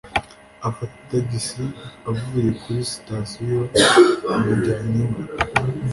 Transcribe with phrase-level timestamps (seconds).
[0.67, 1.63] Afata tagisi
[2.09, 3.61] avuye kuri sitasiyo
[4.33, 5.17] amujyana iwe.